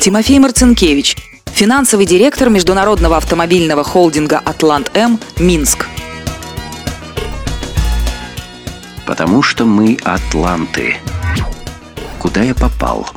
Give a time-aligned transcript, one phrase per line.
[0.00, 5.86] Тимофей Марцинкевич, финансовый директор международного автомобильного холдинга «Атлант-М» Минск.
[9.06, 10.96] Потому что мы атланты.
[12.18, 13.10] Куда я попал?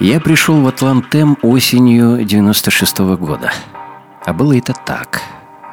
[0.00, 3.52] Я пришел в Атлантем осенью 96 -го года.
[4.24, 5.22] А было это так.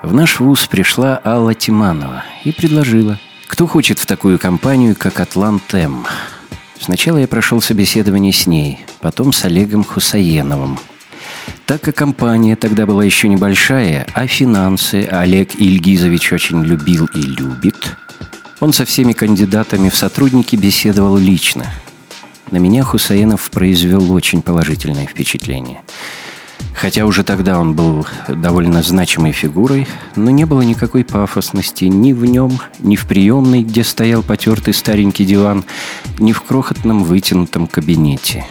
[0.02, 6.06] В наш вуз пришла Алла Тиманова и предложила, кто хочет в такую компанию, как Атлантем.
[6.80, 10.80] Сначала я прошел собеседование с ней, потом с Олегом Хусаеновым.
[11.66, 17.98] Так как компания тогда была еще небольшая, а финансы Олег Ильгизович очень любил и любит,
[18.62, 21.66] он со всеми кандидатами в сотрудники беседовал лично–
[22.52, 25.82] на меня Хусаинов произвел очень положительное впечатление.
[26.80, 32.24] Хотя уже тогда он был довольно значимой фигурой, но не было никакой пафосности ни в
[32.24, 35.66] нем, ни в приемной, где стоял потертый старенький диван,
[36.20, 38.46] ни в крохотном вытянутом кабинете.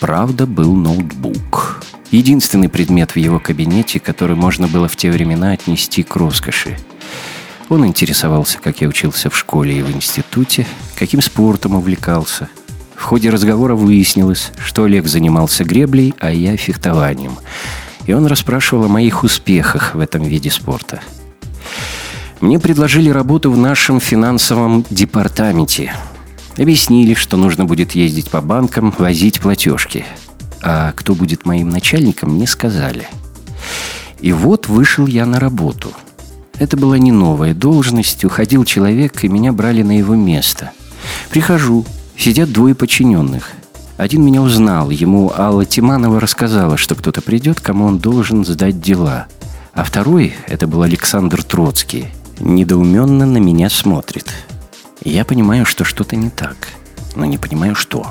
[0.00, 1.82] Правда, был ноутбук.
[2.10, 6.78] Единственный предмет в его кабинете, который можно было в те времена отнести к роскоши.
[7.68, 12.48] Он интересовался, как я учился в школе и в институте, каким спортом увлекался–
[13.00, 17.32] в ходе разговора выяснилось, что Олег занимался греблей, а я фехтованием.
[18.04, 21.00] И он расспрашивал о моих успехах в этом виде спорта.
[22.42, 25.94] Мне предложили работу в нашем финансовом департаменте.
[26.58, 30.04] Объяснили, что нужно будет ездить по банкам, возить платежки.
[30.62, 33.08] А кто будет моим начальником, не сказали.
[34.20, 35.90] И вот вышел я на работу.
[36.58, 40.72] Это была не новая должность, уходил человек, и меня брали на его место.
[41.30, 41.86] Прихожу,
[42.20, 43.52] Сидят двое подчиненных.
[43.96, 44.90] Один меня узнал.
[44.90, 49.26] Ему Алла Тиманова рассказала, что кто-то придет, кому он должен сдать дела.
[49.72, 54.26] А второй, это был Александр Троцкий, недоуменно на меня смотрит.
[55.02, 56.68] Я понимаю, что что-то не так,
[57.16, 58.08] но не понимаю, что.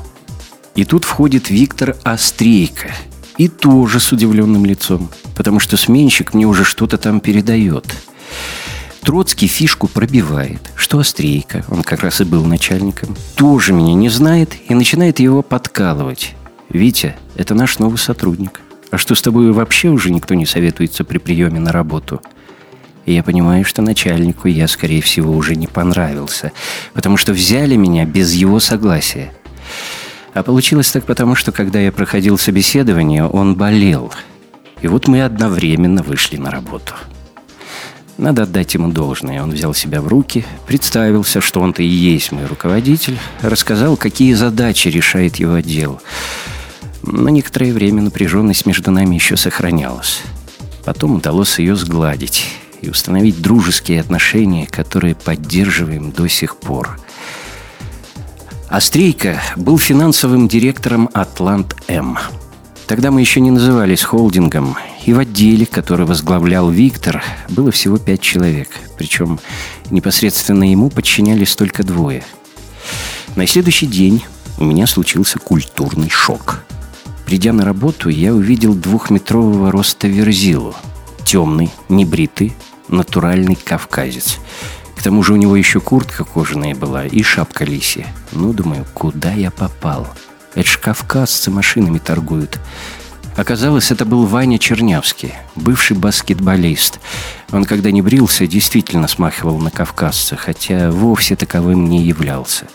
[0.73, 2.89] И тут входит Виктор Острейко.
[3.37, 7.85] И тоже с удивленным лицом, потому что сменщик мне уже что-то там передает.
[9.09, 14.55] Троцкий фишку пробивает, что Острейка, он как раз и был начальником, тоже меня не знает
[14.67, 16.35] и начинает его подкалывать.
[16.69, 18.61] «Витя, это наш новый сотрудник.
[18.91, 22.21] А что с тобой вообще уже никто не советуется при приеме на работу?»
[23.07, 26.51] И я понимаю, что начальнику я, скорее всего, уже не понравился,
[26.93, 29.33] потому что взяли меня без его согласия.
[30.35, 34.13] А получилось так потому, что когда я проходил собеседование, он болел.
[34.83, 36.93] И вот мы одновременно вышли на работу.
[38.19, 39.41] Надо отдать ему должное.
[39.41, 44.89] Он взял себя в руки, представился, что он-то и есть мой руководитель, рассказал, какие задачи
[44.89, 46.01] решает его отдел.
[47.01, 50.19] На некоторое время напряженность между нами еще сохранялась.
[50.83, 52.45] Потом удалось ее сгладить
[52.81, 56.99] и установить дружеские отношения, которые поддерживаем до сих пор.
[58.67, 62.17] Острейка был финансовым директором «Атлант-М».
[62.85, 68.21] Тогда мы еще не назывались холдингом, и в отделе, который возглавлял Виктор, было всего пять
[68.21, 68.69] человек.
[68.97, 69.39] Причем
[69.89, 72.23] непосредственно ему подчинялись только двое.
[73.35, 74.23] На следующий день
[74.57, 76.63] у меня случился культурный шок.
[77.25, 80.75] Придя на работу, я увидел двухметрового роста верзилу.
[81.23, 82.53] Темный, небритый,
[82.87, 84.37] натуральный кавказец.
[84.95, 88.07] К тому же у него еще куртка кожаная была и шапка лисья.
[88.31, 90.07] Ну, думаю, куда я попал?»
[90.55, 92.59] Это ж кавказцы машинами торгуют.
[93.39, 96.99] Оказалось, это был Ваня Чернявский, бывший баскетболист.
[97.53, 102.67] Он, когда не брился, действительно смахивал на кавказца, хотя вовсе таковым не являлся.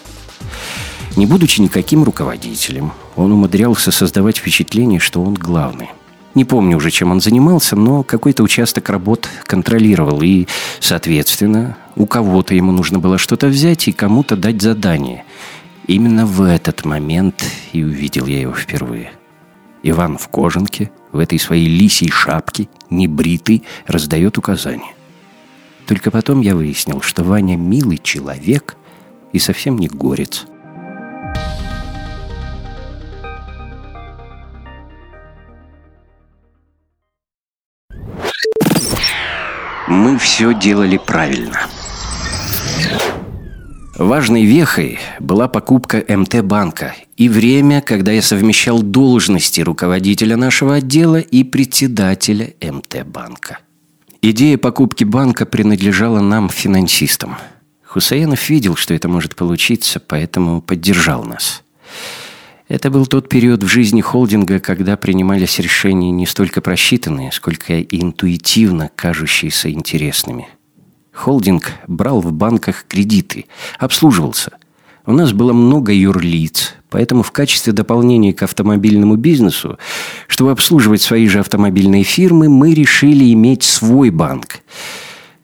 [1.17, 5.91] Не будучи никаким руководителем, он умудрялся создавать впечатление, что он главный.
[6.35, 10.47] Не помню уже, чем он занимался, но какой-то участок работ контролировал, и,
[10.81, 15.25] соответственно, у кого-то ему нужно было что-то взять и кому-то дать задание–
[15.87, 17.45] Именно в этот момент
[17.75, 19.13] и увидел я его впервые.
[19.87, 24.95] Иван в кожанке, в этой своей лисьей шапке, небритый, раздает указания.
[25.87, 28.77] Только потом я выяснил, что Ваня милый человек
[29.35, 30.47] и совсем не горец.
[39.87, 41.61] Мы все делали правильно.
[43.97, 51.45] Важной вехой была покупка МТ-банка и время, когда я совмещал должности руководителя нашего отдела и
[51.45, 53.61] председателя МТ-банка.
[54.21, 57.37] Идея покупки банка принадлежала нам, финансистам.
[57.85, 61.63] Хусаинов видел, что это может получиться, поэтому поддержал нас.
[62.67, 68.91] Это был тот период в жизни холдинга, когда принимались решения не столько просчитанные, сколько интуитивно
[68.97, 70.49] кажущиеся интересными–
[71.15, 73.47] Холдинг брал в банках кредиты,
[73.79, 74.59] обслуживался.
[75.07, 79.79] У нас было много юрлиц, поэтому в качестве дополнения к автомобильному бизнесу,
[80.27, 84.61] чтобы обслуживать свои же автомобильные фирмы, мы решили иметь свой банк.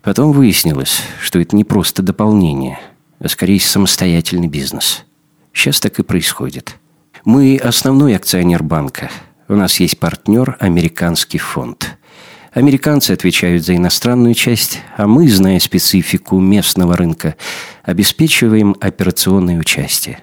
[0.03, 2.81] Потом выяснилось, что это не просто дополнение,
[3.21, 5.05] а скорее самостоятельный бизнес.
[5.53, 6.77] Сейчас так и происходит.
[7.25, 9.11] Мы основной акционер банка.
[9.47, 11.97] У нас есть партнер– американский фонд–
[12.53, 17.37] Американцы отвечают за иностранную часть, а мы, зная специфику местного рынка,
[17.85, 20.21] обеспечиваем операционное участие.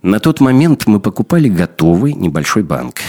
[0.00, 3.00] На тот момент мы покупали готовый небольшой банк.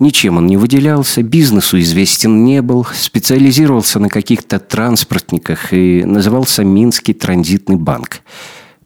[0.00, 7.12] Ничем он не выделялся, бизнесу известен не был, специализировался на каких-то транспортниках и назывался Минский
[7.12, 8.22] транзитный банк.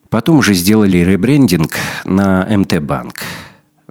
[0.09, 1.71] Потом уже сделали ребрендинг
[2.03, 3.21] на МТ-банк.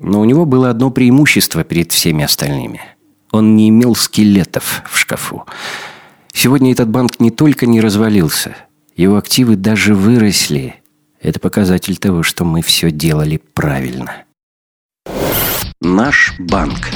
[0.00, 2.81] Но у него было одно преимущество перед всеми остальными–
[3.34, 5.44] он не имел скелетов в шкафу.
[6.32, 8.56] Сегодня этот банк не только не развалился,
[8.96, 10.76] его активы даже выросли.
[11.20, 14.25] Это показатель того, что мы все делали правильно.
[15.81, 16.90] Наш банк.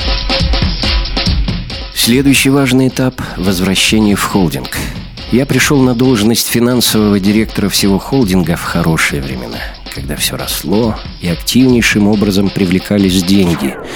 [1.92, 4.78] Следующий важный этап– возвращение в холдинг.
[5.32, 9.58] Я пришел на должность финансового директора всего холдинга в хорошие времена,
[9.92, 13.76] когда все росло и активнейшим образом привлекались деньги–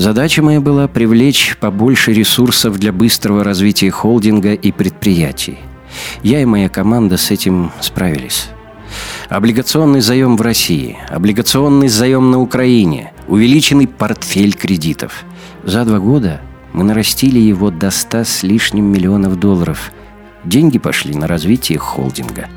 [0.00, 5.58] Задача моя была привлечь побольше ресурсов для быстрого развития холдинга и предприятий.
[6.22, 8.48] Я и моя команда с этим справились.
[9.28, 15.22] Облигационный заем в России, облигационный заем на Украине, увеличенный портфель кредитов.
[15.64, 16.40] За два года
[16.72, 19.92] мы нарастили его до 100 с лишним миллионов долларов.
[20.44, 22.48] Деньги пошли на развитие холдинга.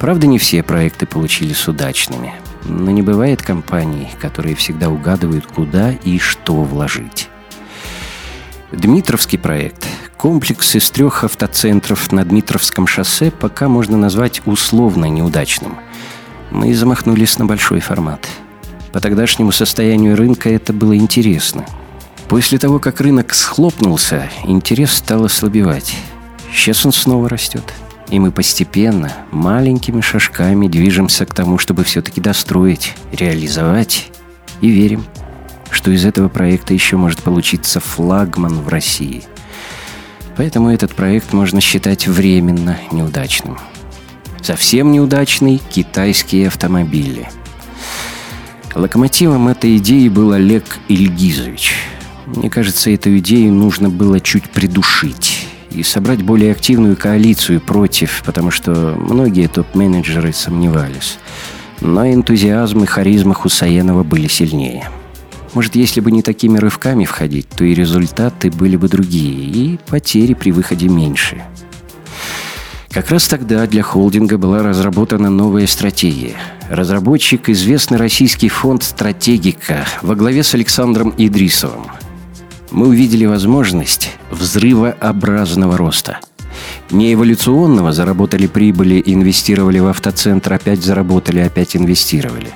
[0.00, 2.34] Правда, не все проекты получились удачными–
[2.68, 7.28] но не бывает компаний, которые всегда угадывают, куда и что вложить.
[8.70, 9.86] Дмитровский проект,
[10.16, 15.78] комплекс из трех автоцентров на Дмитровском шоссе, пока можно назвать условно неудачным.
[16.50, 18.26] Мы замахнулись на большой формат.
[18.92, 21.64] По тогдашнему состоянию рынка это было интересно.
[22.28, 25.96] После того, как рынок схлопнулся, интерес стал ослабевать.
[26.52, 27.64] Сейчас он снова растет.
[28.10, 34.10] И мы постепенно, маленькими шажками движемся к тому, чтобы все-таки достроить, реализовать.
[34.62, 35.04] И верим,
[35.70, 39.24] что из этого проекта еще может получиться флагман в России.
[40.36, 43.58] Поэтому этот проект можно считать временно неудачным.
[44.40, 47.28] Совсем неудачный– китайские автомобили.
[48.74, 51.74] Локомотивом этой идеи был Олег Ильгизович.
[52.26, 55.37] Мне кажется, эту идею нужно было чуть придушить
[55.70, 61.18] и собрать более активную коалицию против, потому что многие топ-менеджеры сомневались.
[61.80, 64.88] Но энтузиазм и харизма Хусаенова были сильнее.
[65.54, 70.34] Может, если бы не такими рывками входить, то и результаты были бы другие, и потери
[70.34, 71.42] при выходе меньше.
[72.90, 76.36] Как раз тогда для холдинга была разработана новая стратегия.
[76.68, 81.86] Разработчик– известный российский фонд «Стратегика» во главе с Александром Идрисовым–
[82.70, 86.20] мы увидели возможность взрывообразного роста.
[86.90, 92.50] Не эволюционного заработали прибыли, инвестировали в автоцентр, опять заработали, опять инвестировали.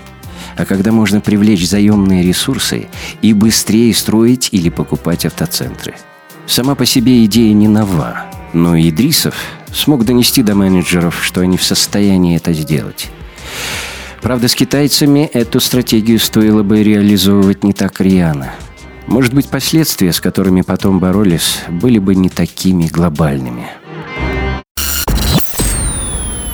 [0.56, 2.88] А когда можно привлечь заемные ресурсы
[3.22, 5.94] и быстрее строить или покупать автоцентры.
[6.46, 9.34] Сама по себе идея не нова, но Идрисов
[9.72, 13.08] смог донести до менеджеров, что они в состоянии это сделать.
[14.20, 18.52] Правда, с китайцами эту стратегию стоило бы реализовывать не так рьяно–
[19.06, 23.66] может быть, последствия, с которыми потом боролись, были бы не такими глобальными.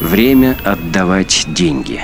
[0.00, 2.00] Время отдавать деньги.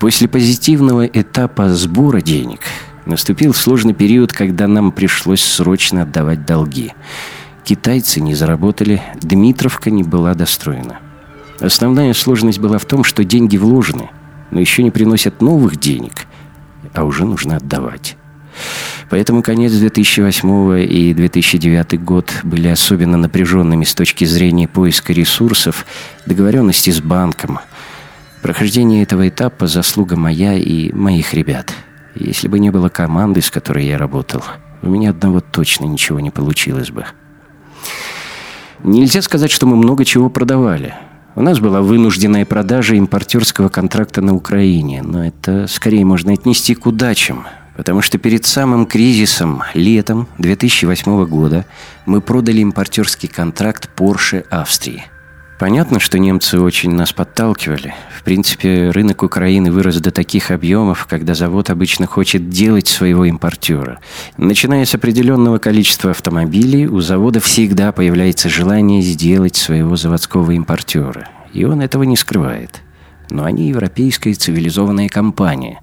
[0.00, 2.60] После позитивного этапа сбора денег
[3.06, 6.92] наступил сложный период, когда нам пришлось срочно отдавать долги.
[7.62, 10.98] Китайцы не заработали, Дмитровка не была достроена.
[11.60, 14.10] Основная сложность была в том, что деньги вложены,
[14.50, 16.26] но еще не приносят новых денег–
[16.94, 18.16] а уже нужно отдавать.
[19.10, 25.86] Поэтому конец 2008 и 2009 год были особенно напряженными с точки зрения поиска ресурсов,
[26.26, 27.58] договоренности с банком.
[28.42, 31.72] Прохождение этого этапа– заслуга моя и моих ребят.
[32.14, 34.42] Если бы не было команды, с которой я работал,
[34.82, 37.04] у меня одного точно ничего не получилось бы.
[38.82, 40.94] Нельзя сказать, что мы много чего продавали–
[41.34, 46.86] у нас была вынужденная продажа импортерского контракта на Украине, но это скорее можно отнести к
[46.86, 47.46] удачам,
[47.76, 51.64] потому что перед самым кризисом, летом 2008 года,
[52.06, 55.04] мы продали импортерский контракт Porsche Австрии.
[55.62, 57.94] Понятно, что немцы очень нас подталкивали.
[58.18, 64.00] В принципе, рынок Украины вырос до таких объемов, когда завод обычно хочет делать своего импортера.
[64.36, 71.28] Начиная с определенного количества автомобилей, у завода всегда появляется желание сделать своего заводского импортера.
[71.52, 72.82] И он этого не скрывает.
[73.30, 75.80] Но они европейская цивилизованная компания.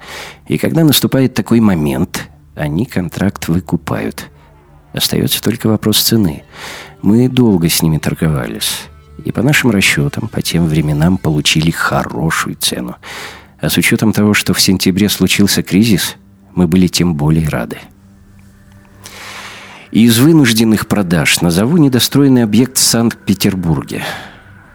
[0.50, 4.26] И когда наступает такой момент, они контракт выкупают.
[4.92, 6.44] Остается только вопрос цены.
[7.02, 8.90] Мы долго с ними торговались.
[9.26, 12.96] И по нашим расчетам, по тем временам получили хорошую цену.
[13.60, 16.16] А с учетом того, что в сентябре случился кризис,
[16.56, 17.78] мы были тем более рады.
[19.92, 24.04] Из вынужденных продаж назову недостроенный объект в Санкт-Петербурге.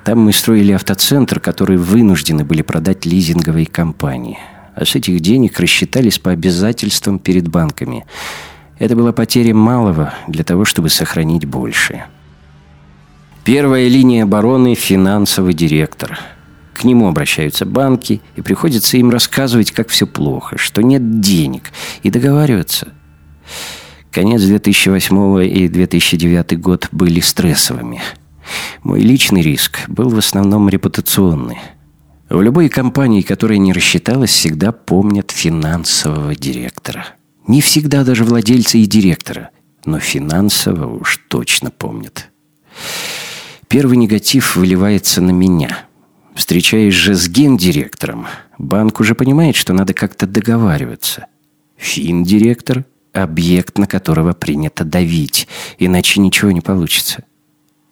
[0.04, 4.38] Там мы строили автоцентр, который вынуждены были продать лизинговой компании.
[4.74, 8.04] А с этих денег рассчитались по обязательствам перед банками.
[8.78, 12.06] Это была потеря малого для того, чтобы сохранить большее.
[13.44, 16.18] Первая линия обороны– финансовый директор.
[16.72, 21.70] К нему обращаются банки, и приходится им рассказывать, как все плохо, что нет денег,
[22.02, 22.88] и договариваться.
[24.10, 28.00] Конец 2008 и 2009 год были стрессовыми.
[28.82, 31.58] Мой личный риск был в основном репутационный.
[32.30, 37.08] В любой компании, которая не рассчиталась, всегда помнят финансового директора.
[37.46, 39.50] Не всегда даже владельца и директора,
[39.84, 42.30] но финансового уж точно помнят.
[43.74, 45.86] Первый негатив выливается на меня.
[46.36, 51.26] Встречаясь же с гендиректором, банк уже понимает, что надо как-то договариваться.
[51.76, 55.48] Финдиректор– объект, на которого принято давить,
[55.80, 57.24] иначе ничего не получится.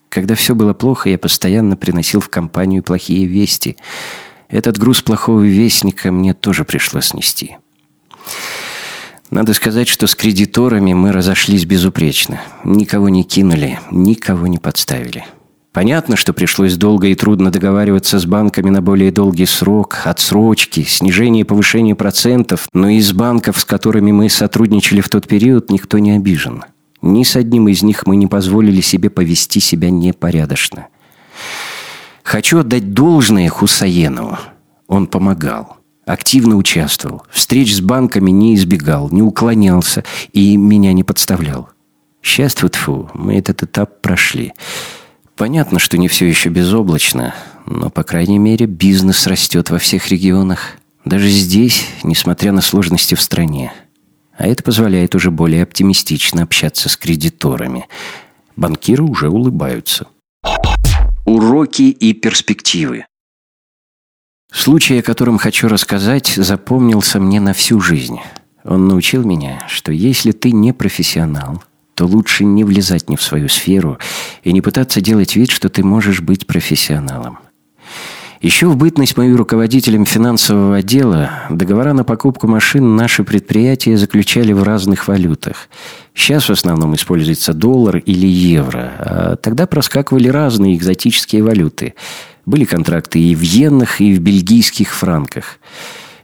[0.08, 3.76] Когда все было плохо, я постоянно приносил в компанию плохие вести.
[4.48, 7.56] Этот груз плохого вестника мне тоже пришлось нести.
[9.32, 12.40] Надо сказать, что с кредиторами мы разошлись безупречно.
[12.62, 15.24] Никого не кинули, никого не подставили.
[15.73, 21.43] Понятно, что пришлось долго и трудно договариваться с банками на более долгий срок, отсрочки, снижение
[21.43, 26.12] и повышение процентов, но из банков, с которыми мы сотрудничали в тот период, никто не
[26.12, 26.64] обижен.
[27.00, 30.88] Ни с одним из них мы не позволили себе повести себя непорядочно.
[32.23, 34.38] Хочу отдать должное Хусаенову.
[34.88, 41.71] Он помогал, активно участвовал, встреч с банками не избегал, не уклонялся и меня не подставлял.
[42.23, 44.52] Счастье тьфу, мы этот этап прошли.
[45.36, 47.34] Понятно, что не все еще безоблачно,
[47.66, 50.76] но, по крайней мере, бизнес растет во всех регионах.
[51.04, 53.72] Даже здесь, несмотря на сложности в стране.
[54.36, 57.86] А это позволяет уже более оптимистично общаться с кредиторами.
[58.56, 60.06] Банкиры уже улыбаются.
[61.24, 63.06] Уроки и перспективы.
[64.52, 68.20] Случай, о котором хочу рассказать, запомнился мне на всю жизнь.
[68.64, 73.49] Он научил меня, что если ты не профессионал– то лучше не влезать не в свою
[73.49, 73.99] сферу
[74.42, 77.38] и не пытаться делать вид, что ты можешь быть профессионалом.
[78.42, 84.64] Еще в бытность мою руководителем финансового отдела договора на покупку машин наши предприятия заключали в
[84.64, 85.68] разных валютах.
[86.12, 91.94] Сейчас в основном используется доллар или евро, а тогда проскакивали разные экзотические валюты.
[92.44, 95.61] Были контракты и в иенах, и в бельгийских франках.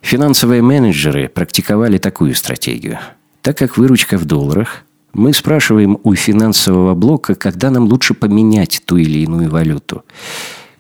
[0.01, 2.99] Финансовые менеджеры практиковали такую стратегию.
[3.43, 8.97] Так как выручка в долларах– мы спрашиваем у финансового блока, когда нам лучше поменять ту
[8.97, 10.05] или иную валюту.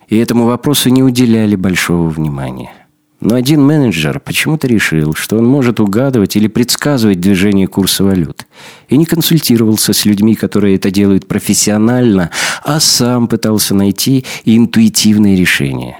[0.08, 2.72] И этому вопросу не уделяли большого внимания.
[3.20, 8.46] Но один менеджер почему-то решил, что он может угадывать или предсказывать движение курса валют.
[8.88, 12.30] И не консультировался с людьми, которые это делают профессионально,
[12.62, 15.98] а сам пытался найти интуитивные решения.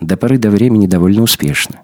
[0.00, 1.83] До поры до времени довольно успешно.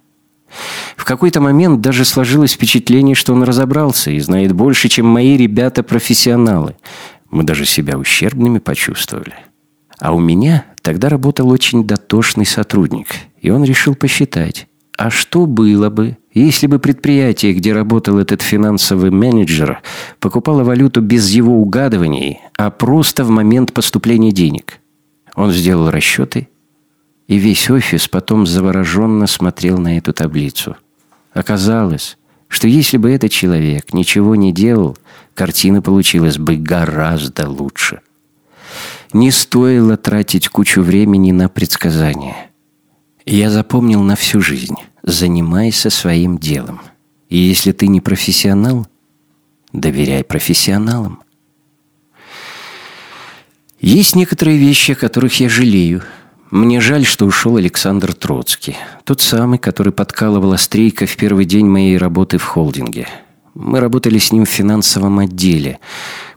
[1.10, 6.76] Какой-то момент даже сложилось впечатление, что он разобрался и знает больше, чем мои ребята-профессионалы.
[7.32, 9.34] Мы даже себя ущербными почувствовали.
[9.98, 13.08] А у меня тогда работал очень дотошный сотрудник,
[13.40, 19.10] и он решил посчитать, а что было бы, если бы предприятие, где работал этот финансовый
[19.10, 19.82] менеджер,
[20.20, 24.78] покупало валюту без его угадываний, а просто в момент поступления денег?
[25.34, 26.46] Он сделал расчеты
[27.26, 30.76] и весь офис потом завороженно смотрел на эту таблицу.
[31.32, 32.18] Оказалось,
[32.48, 34.98] что если бы этот человек ничего не делал,
[35.34, 38.00] картина получилась бы гораздо лучше.
[39.12, 42.50] Не стоило тратить кучу времени на предсказания.
[43.24, 44.76] Я запомнил на всю жизнь.
[45.02, 46.80] Занимайся своим делом.
[47.28, 48.86] И если ты не профессионал,
[49.72, 51.22] доверяй профессионалам.
[53.80, 56.02] Есть некоторые вещи, о которых я жалею–
[56.50, 58.76] мне жаль, что ушел Александр Троцкий.
[59.04, 63.06] Тот самый, который подкалывал Острейка в первый день моей работы в холдинге.
[63.54, 65.78] Мы работали с ним в финансовом отделе.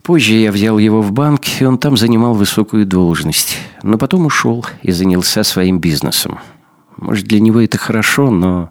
[0.04, 3.56] Позже я взял его в банк, и он там занимал высокую должность.
[3.82, 6.38] Но потом ушел и занялся своим бизнесом.
[6.96, 8.70] Может, для него это хорошо, но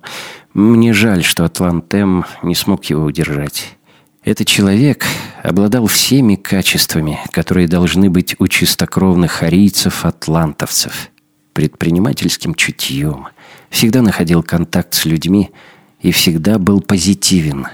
[0.53, 3.75] мне жаль, что Атлантем не смог его удержать.
[4.23, 5.03] Этот человек
[5.43, 11.09] обладал всеми качествами, которые должны быть у чистокровных арийцев-атлантовцев.
[11.53, 13.27] Предпринимательским чутьем,
[13.69, 15.51] всегда находил контакт с людьми
[16.01, 17.67] и всегда был позитивен.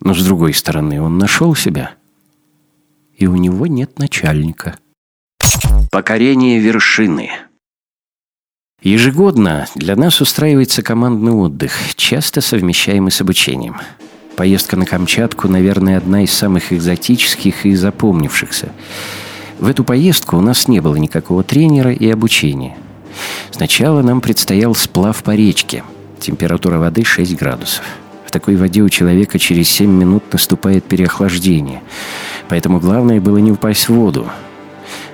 [0.00, 1.94] Но, с другой стороны, он нашел себя,
[3.16, 4.78] и у него нет начальника.
[5.90, 7.30] Покорение вершины–
[8.84, 13.76] Ежегодно для нас устраивается командный отдых, часто совмещаемый с обучением.
[14.36, 18.72] Поездка на Камчатку, наверное, одна из самых экзотических и запомнившихся.
[19.58, 22.76] В эту поездку у нас не было никакого тренера и обучения.
[23.50, 25.84] Сначала нам предстоял сплав по речке.
[26.20, 27.84] Температура воды 6 градусов.
[28.26, 31.82] В такой воде у человека через 7 минут наступает переохлаждение.
[32.48, 34.26] Поэтому главное было не упасть в воду.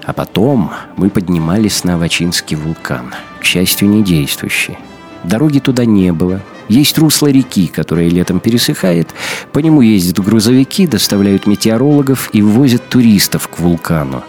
[0.05, 4.79] А потом мы поднимались на Авачинский вулкан– к счастью, не действующий.
[5.25, 6.41] Дороги туда не было.
[6.69, 9.09] Есть русло реки, которое летом пересыхает.
[9.53, 14.23] По нему ездят грузовики, доставляют метеорологов и ввозят туристов к вулкану.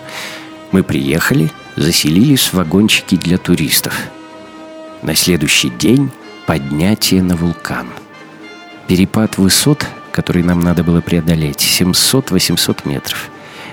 [0.71, 3.93] Мы приехали, заселились вагончики для туристов.
[5.01, 6.11] На следующий день
[6.45, 7.87] поднятие на вулкан.
[8.87, 13.29] Перепад высот, который нам надо было преодолеть, 700-800 метров.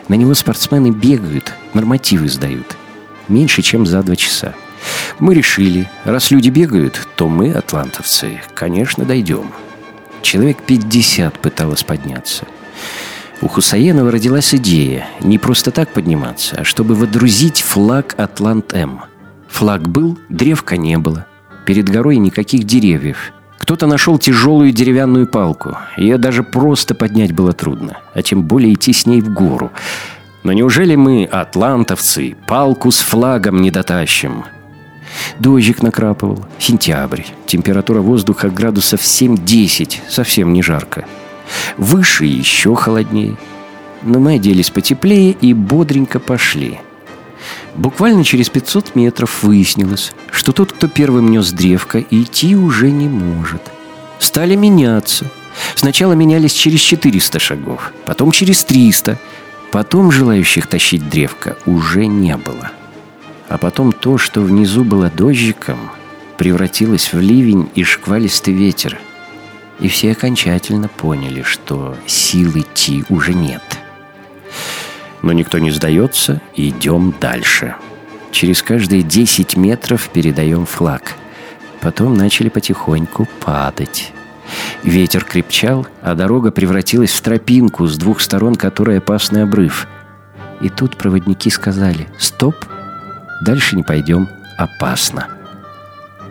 [0.08, 2.76] На него спортсмены бегают, нормативы сдают.
[3.28, 4.54] Меньше, чем за два часа.
[5.18, 9.52] Мы решили, раз люди бегают, то мы, атлантовцы, конечно, дойдем.
[10.22, 12.46] Человек 50 пыталось подняться.
[13.40, 19.02] У Хусаенова родилась идея не просто так подниматься, а чтобы водрузить флаг Атлант-М.
[19.48, 21.26] Флаг был, древка не было.
[21.64, 23.32] Перед горой никаких деревьев.
[23.58, 25.76] Кто-то нашел тяжелую деревянную палку.
[25.96, 29.70] Ее даже просто поднять было трудно, а тем более идти с ней в гору.
[30.42, 34.44] Но неужели мы, атлантовцы, палку с флагом не дотащим?
[35.38, 36.44] Дождик накрапывал.
[36.58, 37.22] Сентябрь.
[37.46, 39.98] Температура воздуха градусов 7-10.
[40.08, 41.04] Совсем не жарко.
[41.76, 43.36] Выше еще холоднее.
[44.02, 46.78] Но мы оделись потеплее и бодренько пошли.
[47.74, 53.62] Буквально через 500 метров выяснилось, что тот, кто первым нес древко, идти уже не может.
[54.18, 55.26] Стали меняться.
[55.74, 59.18] Сначала менялись через 400 шагов, потом через 300.
[59.70, 62.70] Потом желающих тащить древко уже не было.
[63.48, 65.90] А потом то, что внизу было дождиком,
[66.36, 68.98] превратилось в ливень и шквалистый ветер.
[69.80, 73.62] И все окончательно поняли, что сил идти уже нет.
[75.22, 77.76] Но никто не сдается, и идем дальше.
[78.30, 81.14] Через каждые 10 метров передаем флаг.
[81.80, 84.12] Потом начали потихоньку падать.
[84.82, 89.86] Ветер крепчал, а дорога превратилась в тропинку с двух сторон, которой опасный обрыв.
[90.60, 92.56] И тут проводники сказали «Стоп!»
[93.40, 95.28] Дальше не пойдем, опасно.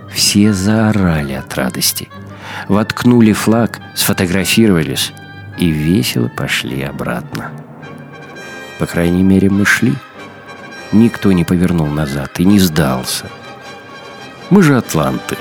[0.10, 2.10] Все заорали от радости.
[2.68, 5.14] Воткнули флаг, сфотографировались
[5.58, 7.52] и весело пошли обратно.
[8.80, 9.94] По крайней мере, мы шли.
[10.92, 13.26] Никто не повернул назад и не сдался.
[14.50, 15.36] Мы же атланты.